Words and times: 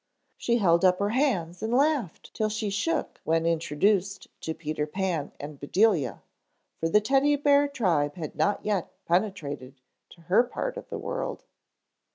She 0.35 0.57
held 0.57 0.83
up 0.83 0.97
her 0.97 1.09
hands 1.11 1.61
and 1.61 1.71
laughed 1.71 2.33
till 2.33 2.49
she 2.49 2.71
shook 2.71 3.21
when 3.23 3.45
introduced 3.45 4.27
to 4.41 4.55
Peter 4.55 4.87
Pan 4.87 5.31
and 5.39 5.59
Bedelia, 5.59 6.23
for 6.79 6.89
the 6.89 6.99
Teddy 6.99 7.35
bear 7.35 7.67
tribe 7.67 8.15
had 8.15 8.35
not 8.35 8.65
yet 8.65 8.91
penetrated 9.05 9.79
to 10.09 10.21
her 10.21 10.41
part 10.41 10.75
of 10.75 10.89
the 10.89 10.97
world. 10.97 11.43